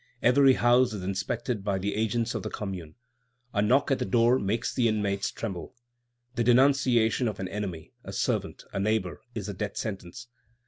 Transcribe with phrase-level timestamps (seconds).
[0.23, 2.95] Every house is inspected by the agents of the Commune.
[3.53, 5.75] A knock at the door makes the inmates tremble.
[6.33, 10.25] The denunciation of an enemy, a servant, a neighbor, is a death sentence.